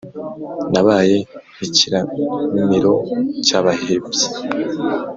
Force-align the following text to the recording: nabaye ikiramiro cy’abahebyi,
nabaye 0.71 1.17
ikiramiro 1.65 2.93
cy’abahebyi, 3.45 4.27